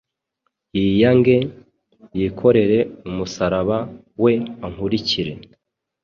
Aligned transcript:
yiyange, 0.77 1.37
yikorere 2.17 2.79
umusaraba 3.09 3.77
we, 4.23 4.31
ankurikire.” 4.65 5.33